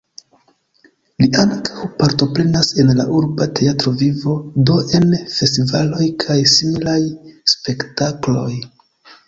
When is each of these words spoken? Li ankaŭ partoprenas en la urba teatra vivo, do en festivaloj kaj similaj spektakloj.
Li 1.23 1.27
ankaŭ 1.41 1.83
partoprenas 1.99 2.71
en 2.85 2.89
la 3.01 3.05
urba 3.19 3.47
teatra 3.61 3.93
vivo, 4.01 4.35
do 4.71 4.79
en 5.01 5.07
festivaloj 5.37 6.11
kaj 6.27 6.41
similaj 6.57 6.99
spektakloj. 7.57 8.51